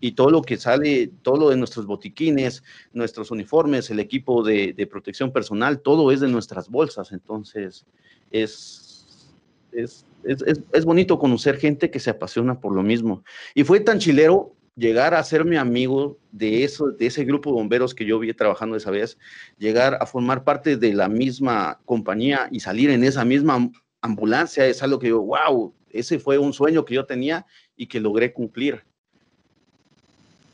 [0.00, 4.88] Y todo lo que sale, todo lo de nuestros botiquines, nuestros uniformes, el equipo de,
[4.90, 7.12] protección personal, todo es de nuestras bolsas.
[7.12, 7.86] Entonces,
[8.32, 9.32] es,
[9.70, 13.22] es, es, es bonito conocer gente que se apasiona por lo mismo.
[13.54, 17.54] Y fue tan chilero llegar a ser mi amigo de, eso, de ese grupo de
[17.54, 19.18] bomberos que yo vi trabajando esa vez,
[19.58, 24.82] llegar a formar parte de la misma compañía y salir en esa misma ambulancia, es
[24.82, 28.82] algo que yo, wow, ese fue un sueño que yo tenía y que logré cumplir.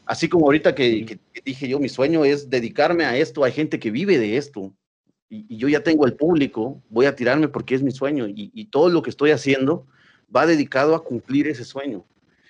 [0.05, 3.91] Así como ahorita que, dije yo, mi sueño es dedicarme a esto, hay gente que
[3.91, 4.75] vive de esto
[5.29, 8.65] y, yo ya tengo el público, voy a tirarme porque es mi sueño y, y
[8.67, 9.87] todo lo que estoy haciendo
[10.35, 12.05] va dedicado a cumplir ese sueño.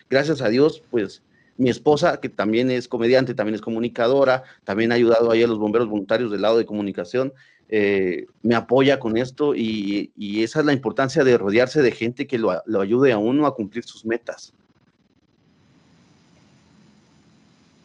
[0.09, 1.23] Gracias a Dios, pues
[1.59, 5.59] mi esposa, que también es comediante, también es comunicadora, también ha ayudado ahí a los
[5.59, 7.33] bomberos voluntarios del lado de comunicación,
[7.69, 10.11] eh, me apoya con esto y,
[10.43, 13.85] esa es la importancia de rodearse de gente que lo, ayude a uno a cumplir
[13.85, 14.53] sus metas.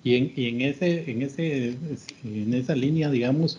[0.06, 1.76] Y en, ese, en, ese,
[2.24, 3.58] en esa línea, digamos,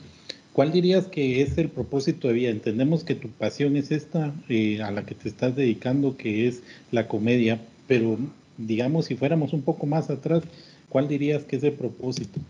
[0.52, 2.50] ¿cuál dirías que es el propósito de vida?
[2.50, 6.62] Entendemos que tu pasión es esta, eh, a la que te estás dedicando, que es
[6.90, 8.18] la comedia, pero
[8.56, 10.42] digamos, si fuéramos un poco más atrás,
[10.88, 12.40] ¿cuál dirías que es el propósito?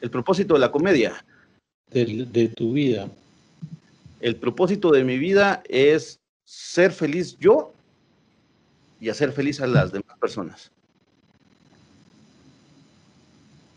[0.00, 1.24] El propósito de la comedia.
[1.90, 3.08] De, tu vida.
[4.20, 7.72] El propósito de mi vida es ser feliz yo
[9.00, 10.70] y hacer feliz a las demás personas.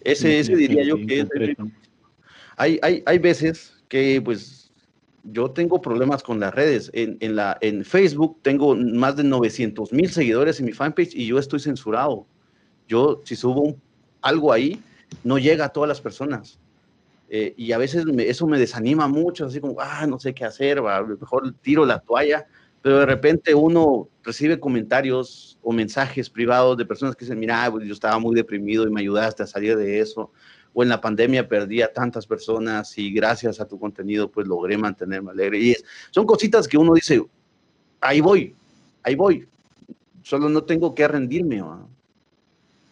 [0.01, 1.27] Ese, ese diría yo que es...
[2.56, 4.62] Hay, hay, hay veces que pues
[5.23, 6.91] yo tengo problemas con las redes.
[6.93, 11.39] En, la, en Facebook tengo más de 900 mil seguidores en mi fanpage y yo
[11.39, 12.25] estoy censurado.
[12.88, 13.75] Yo, si subo
[14.21, 14.81] algo ahí,
[15.23, 16.59] no llega a todas las personas.
[17.29, 20.81] Eh, y a veces eso me desanima mucho, así como, ah, no sé qué hacer,
[20.81, 22.45] mejor tiro la toalla.
[22.81, 27.88] Pero de repente uno recibe comentarios o mensajes privados de personas que dicen, mira, pues,
[27.88, 30.31] yo estaba muy deprimido y me ayudaste a salir de eso
[30.73, 34.77] o en la pandemia perdí a tantas personas y gracias a tu contenido pues logré
[34.77, 35.59] mantenerme alegre.
[35.59, 35.75] Y
[36.12, 37.23] son cositas que uno dice,
[38.01, 38.53] ahí voy,
[39.03, 39.47] ahí voy,
[40.23, 41.63] solo no tengo que rendirme.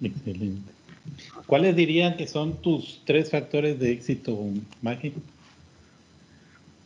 [0.02, 0.72] Excelente.
[1.48, 4.38] ¿Cuáles dirían que son tus tres factores de éxito,
[4.82, 5.14] Maggie?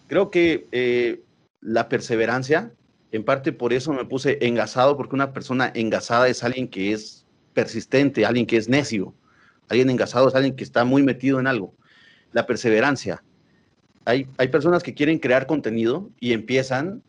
[0.08, 1.22] Creo que eh,
[1.62, 2.72] la perseverancia,
[3.12, 7.26] en parte por eso me puse engasado, porque una persona engasada es alguien que es
[7.54, 9.14] persistente, alguien que es necio
[9.70, 11.74] Alguien engasado es alguien que está muy metido en algo.
[12.32, 13.24] La perseverancia.
[14.06, 17.02] Hay, hay personas que quieren crear contenido y empiezan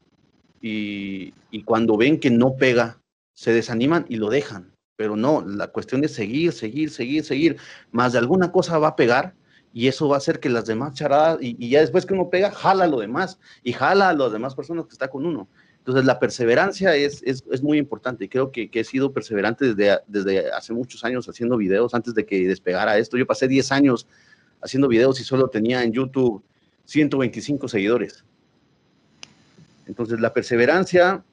[0.62, 2.98] y, y cuando ven que no pega,
[3.34, 4.72] se desaniman y lo dejan.
[4.96, 7.56] Pero no, la cuestión es seguir, seguir, seguir, seguir.
[7.92, 9.34] Más de alguna cosa va a pegar
[9.76, 12.50] y eso va a hacer que las demás charadas, y, ya después que uno pega,
[12.50, 15.48] jala a lo demás y jala a las demás personas que está con uno.
[15.86, 18.28] Entonces, la perseverancia es, es, es muy importante.
[18.28, 22.48] Creo que, he sido perseverante desde, desde hace muchos años haciendo videos, antes de que
[22.48, 23.16] despegara esto.
[23.16, 24.08] Yo pasé 10 años
[24.60, 26.42] haciendo videos y solo tenía en YouTube
[26.86, 28.24] 125 seguidores.
[29.86, 31.24] Entonces, la perseverancia,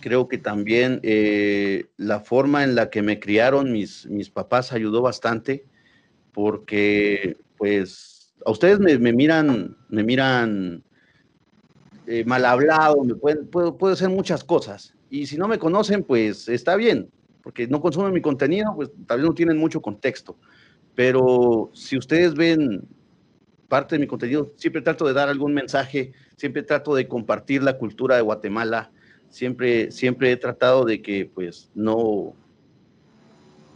[0.00, 5.00] creo que también eh, la forma en la que me criaron mis, mis papás ayudó
[5.00, 5.64] bastante,
[6.32, 10.82] porque, pues, a ustedes me miran, me miran
[12.06, 14.94] eh, mal hablado, me pueden, puedo, hacer muchas cosas.
[15.10, 17.10] Y si no me conocen, pues está bien,
[17.42, 20.36] porque no consumen mi contenido, pues tal vez no tienen mucho contexto.
[20.94, 22.86] Pero si ustedes ven
[23.68, 27.76] parte de mi contenido, siempre trato de dar algún mensaje, siempre trato de compartir la
[27.76, 28.90] cultura de Guatemala,
[29.28, 32.34] siempre, siempre he tratado de que pues no,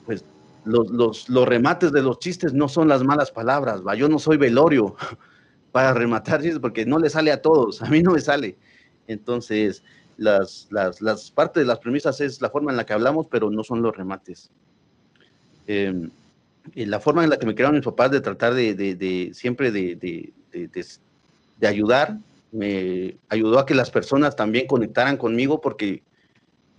[0.06, 0.24] pues
[0.64, 3.94] los, los, los remates de los chistes no son las malas palabras, ¿va?
[3.94, 4.96] yo no soy velorio,
[5.72, 8.56] para rematar, porque no le sale a todos, a mí no me sale.
[9.06, 9.82] Entonces,
[10.16, 13.50] las, las, las partes de las premisas es la forma en la que hablamos, pero
[13.50, 14.50] no son los remates.
[15.66, 16.08] Eh,
[16.74, 19.70] la forma en la que me crearon mis papás de tratar de, de, de siempre
[19.70, 22.18] de, de, ayudar,
[22.52, 26.02] me ayudó a que las personas también conectaran conmigo porque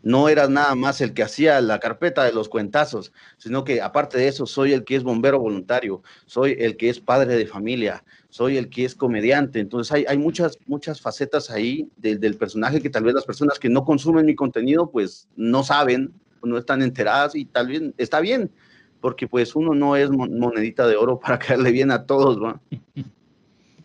[0.04, 4.18] no era nada más el que hacía la carpeta de los cuentazos, sino que aparte
[4.18, 8.04] de eso soy el que es bombero voluntario, soy el que es padre de familia,
[8.30, 9.60] soy el que es comediante.
[9.60, 13.60] Entonces hay, hay muchas, muchas facetas ahí del, del, personaje que tal vez las personas
[13.60, 18.20] que no consumen mi contenido pues no saben, no están enteradas y tal vez está
[18.20, 18.52] bien,
[19.00, 22.60] porque pues uno no es monedita de oro para caerle bien a todos, ¿no?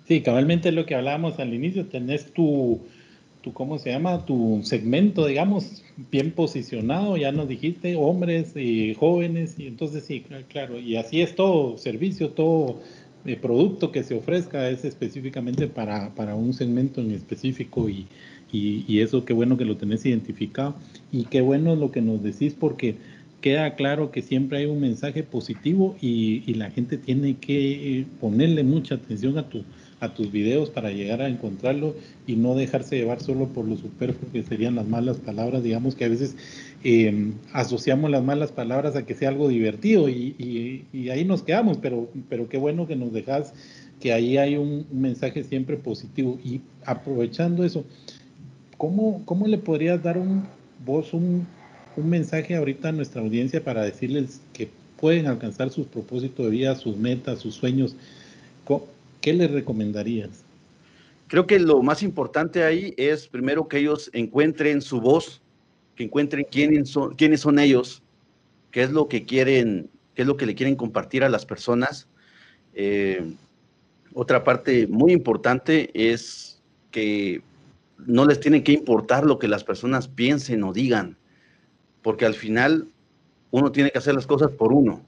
[0.07, 2.81] Sí, cabalmente lo que hablábamos al inicio, tenés tu,
[3.47, 4.27] tu, ¿cómo se llama?
[4.27, 10.81] Tu segmento, digamos, bien posicionado, ya nos dijiste, hombres y jóvenes, y entonces sí, claro,
[10.81, 12.81] y así es todo servicio, todo
[13.25, 18.07] de producto que se ofrezca es específicamente para, para un segmento en específico y,
[18.53, 20.77] y, y, eso qué bueno que lo tenés identificado
[21.13, 22.97] y qué bueno lo que nos decís porque
[23.41, 28.63] queda claro que siempre hay un mensaje positivo y, y la gente tiene que ponerle
[28.63, 29.65] mucha atención a tu,
[30.01, 31.95] a tus videos para llegar a encontrarlo
[32.27, 35.63] y no dejarse llevar solo por lo superfluo que serían las malas palabras.
[35.63, 36.37] Digamos que a veces
[36.85, 41.79] eh, asociamos las malas palabras a que sea algo divertido y, y, ahí nos quedamos,
[41.79, 43.55] pero, pero qué bueno que nos dejas
[44.01, 46.39] que ahí hay un, un mensaje siempre positivo.
[46.45, 47.85] Y aprovechando eso,
[48.77, 50.45] ¿cómo, cómo le podrías dar un,
[50.85, 51.47] vos un,
[51.97, 54.69] un mensaje ahorita a nuestra audiencia para decirles que
[55.01, 57.97] pueden alcanzar sus propósitos de vida, sus metas, sus sueños?
[59.27, 60.45] ¿Qué les recomendarías?
[61.27, 65.43] Creo que lo más importante ahí es primero que ellos encuentren su voz,
[65.97, 68.05] que encuentren quiénes son, quiénes son ellos,
[68.71, 72.07] qué es lo que quieren, qué es lo que le quieren compartir a las personas.
[72.73, 73.21] Eh,
[74.15, 76.63] otra parte muy importante es
[76.93, 77.43] que
[78.07, 81.17] no les tiene que importar lo que las personas piensen o digan,
[82.01, 82.87] porque al final
[83.51, 85.05] uno tiene que hacer las cosas por uno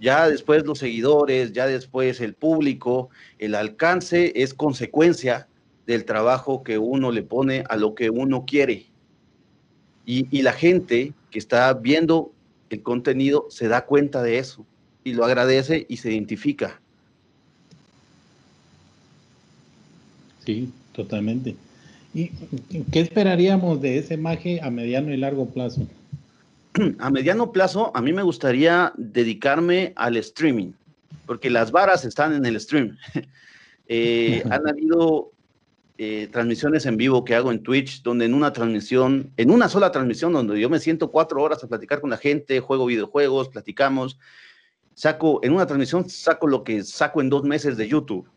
[0.00, 5.48] ya después los seguidores, ya después el público, el alcance es consecuencia
[5.86, 8.86] del trabajo que uno le pone a lo que uno quiere.
[10.06, 12.32] Y, la gente que está viendo
[12.68, 14.66] el contenido se da cuenta de eso
[15.02, 16.80] y lo agradece y se identifica.
[20.44, 21.56] Sí, totalmente.
[22.12, 22.30] ¿Y
[22.92, 25.86] qué esperaríamos de ese maje a mediano y largo plazo?
[26.98, 30.72] a mediano plazo, a mí me gustaría dedicarme al streaming,
[31.26, 32.96] porque las varas están en el stream.
[33.88, 35.30] eh, han habido
[35.98, 39.92] eh, transmisiones en vivo que hago en Twitch, donde en una transmisión, en una sola
[39.92, 44.18] transmisión, donde yo me siento cuatro horas a platicar con la gente, juego videojuegos, platicamos,
[44.94, 48.28] saco, en una transmisión saco lo que saco en dos meses de YouTube.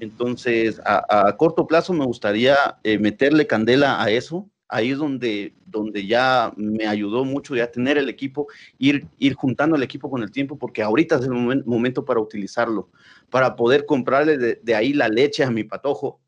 [0.00, 5.52] Entonces, a, a corto plazo me gustaría eh, meterle candela a eso, ahí es donde,
[5.66, 8.46] donde ya me ayudó mucho ya tener el equipo,
[8.78, 12.20] ir, ir juntando el equipo con el tiempo, porque ahorita es el momen, momento para
[12.20, 12.88] utilizarlo,
[13.28, 16.20] para poder comprarle de, de, ahí la leche a mi patojo,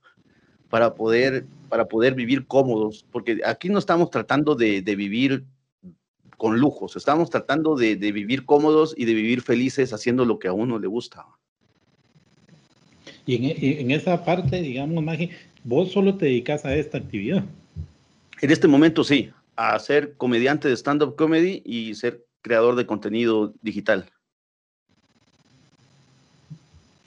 [0.68, 5.44] para poder, para poder vivir cómodos, porque aquí no estamos tratando de, de vivir
[6.36, 10.48] con lujos, estamos tratando de, de, vivir cómodos y de vivir felices haciendo lo que
[10.48, 11.24] a uno le gusta.
[13.24, 15.30] Y en, en esa parte, digamos, Magi,
[15.62, 17.44] vos solo te dedicas a esta actividad.
[18.42, 23.54] En este momento sí, a ser comediante de stand-up comedy y ser creador de contenido
[23.62, 24.10] digital.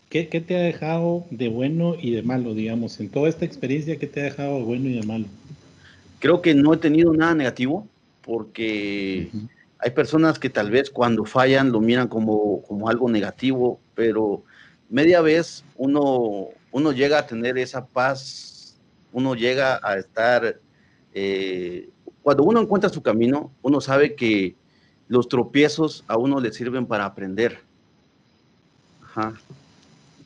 [0.10, 3.98] ¿Qué, ¿Qué, te ha dejado de bueno y de malo, digamos, en toda esta experiencia,
[3.98, 5.26] qué te ha dejado de bueno y de malo?
[6.20, 7.86] Creo que no he tenido nada negativo
[8.22, 9.50] porque uh -huh.
[9.80, 14.42] hay personas que tal vez cuando fallan lo miran como, como algo negativo, pero
[14.90, 18.56] media vez uno, uno llega a tener esa paz
[19.16, 20.60] uno llega a estar,
[21.16, 21.90] eh,
[22.22, 24.56] cuando uno encuentra su camino, uno sabe que
[25.08, 27.60] los tropiezos a uno le sirven para aprender.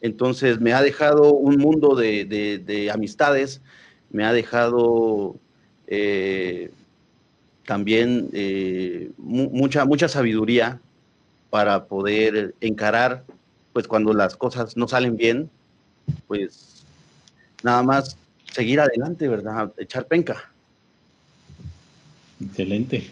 [0.02, 3.62] Entonces me ha dejado un mundo de, amistades,
[4.10, 5.36] me ha dejado
[5.86, 6.72] eh,
[7.66, 10.82] también eh, mucha, mucha sabiduría
[11.52, 13.24] para poder encarar,
[13.74, 15.52] pues cuando las cosas no salen bien,
[16.28, 16.84] pues
[17.62, 18.18] nada más
[18.52, 19.72] seguir adelante, ¿verdad?
[19.78, 20.50] Echar penca.
[22.42, 23.04] Excelente.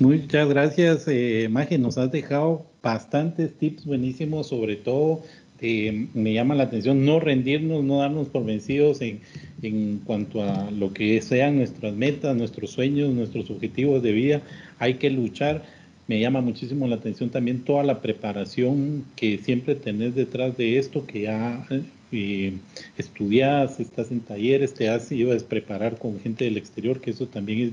[0.00, 1.48] Muchas gracias, eh,
[1.78, 5.22] Nos has dejado bastantes tips buenísimos, sobre todo
[5.60, 9.20] eh, me llama la atención no rendirnos, no darnos por vencidos en,
[9.62, 14.42] en cuanto a lo que sean nuestras metas, nuestros sueños, nuestros objetivos de vida.
[14.78, 15.64] Hay que luchar
[16.08, 21.04] me llama muchísimo la atención también toda la preparación que siempre tenés detrás de esto,
[21.04, 21.66] que ya
[22.12, 22.52] eh,
[22.96, 27.26] estudias, estás en talleres, te has ido a preparar con gente del exterior, que eso
[27.26, 27.72] también es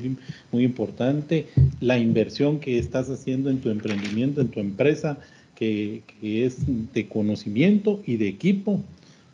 [0.51, 1.45] muy importante.
[1.79, 5.19] La inversión que estás haciendo en tu emprendimiento, en tu empresa,
[5.55, 6.57] que, es
[6.93, 8.81] de conocimiento y de equipo.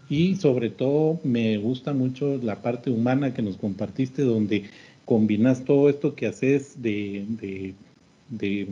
[0.10, 4.66] Y sobre todo me gusta mucho la parte humana que nos compartiste, donde
[5.06, 7.74] combinas todo esto que haces de
[8.30, 8.68] de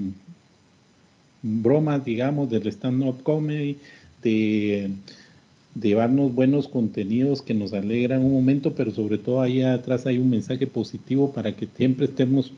[1.41, 3.77] bromas, digamos, del stand-up comedy,
[4.23, 4.91] de,
[5.79, 10.29] llevarnos buenos contenidos que nos alegran un momento, pero sobre todo ahí atrás hay un
[10.29, 12.51] mensaje positivo para que siempre estemos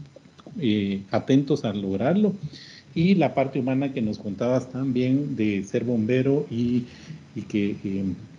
[0.60, 2.34] eh, atentos a lograrlo.
[3.00, 6.84] Y la parte humana que nos contabas también de ser bombero y
[7.36, 7.76] y que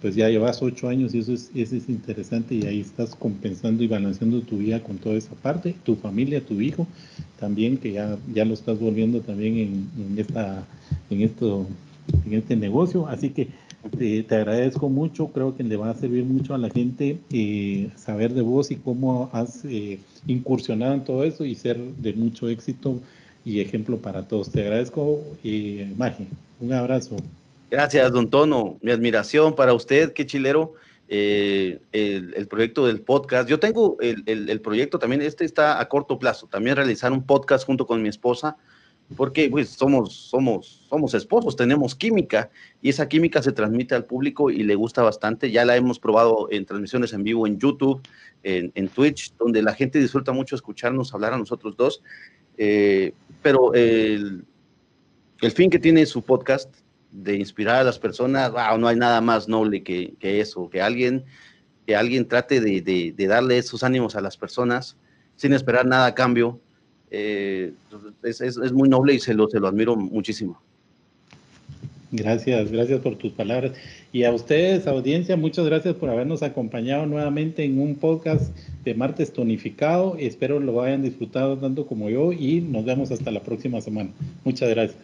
[0.01, 3.83] pues ya llevas ocho años y eso es, eso es interesante y ahí estás compensando
[3.83, 6.87] y balanceando tu vida con toda esa parte, tu familia, tu hijo
[7.39, 10.65] también que ya, ya lo estás volviendo también en, esta,
[11.09, 11.67] en, esto,
[12.27, 13.49] en este negocio, así que
[13.97, 18.35] te, agradezco mucho, creo que le va a servir mucho a la gente eh, saber
[18.35, 23.01] de vos y cómo has eh, incursionado en todo eso y ser de mucho éxito
[23.51, 24.51] y ejemplo para todos.
[24.51, 26.29] Te agradezco, eh, Magi.
[26.61, 27.17] Un abrazo.
[27.69, 28.79] Gracias, don Tono.
[28.81, 30.75] Mi admiración para usted, qué chilero.
[31.09, 33.49] Eh, el, proyecto del podcast.
[33.49, 37.85] Yo tengo el, proyecto también, este está a corto plazo, también realizar un podcast junto
[37.85, 38.57] con mi esposa,
[39.17, 42.49] porque pues, somos, somos, somos esposos, tenemos química
[42.81, 45.51] y esa química se transmite al público y le gusta bastante.
[45.51, 48.01] Ya la hemos probado en transmisiones en vivo en YouTube,
[48.45, 52.03] en, Twitch, donde la gente disfruta mucho escucharnos hablar a nosotros dos.
[52.63, 54.45] Eh, pero el,
[55.41, 56.75] el fin que tiene su podcast
[57.11, 61.25] de inspirar a las personas, no hay nada más noble que, eso, que alguien,
[61.87, 64.99] que alguien trate de, darle esos ánimos a las personas
[65.37, 66.61] sin esperar nada a cambio.
[67.11, 67.73] Eh,
[68.23, 70.63] es, muy noble y se lo, se lo admiro muchísimo.
[72.13, 73.73] Gracias, gracias por tus palabras.
[74.13, 79.33] Y a ustedes, audiencia, muchas gracias por habernos acompañado nuevamente en un podcast de Martes
[79.33, 80.17] Tonificado.
[80.19, 84.11] Espero lo hayan disfrutado tanto como yo y nos vemos hasta la próxima semana.
[84.45, 84.99] Muchas gracias.